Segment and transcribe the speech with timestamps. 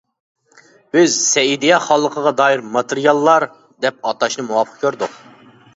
[0.95, 3.49] بىز «سەئىدىيە خانلىقىغا دائىر ماتېرىياللار»
[3.87, 5.21] دەپ ئاتاشنى مۇۋاپىق كۆردۇق.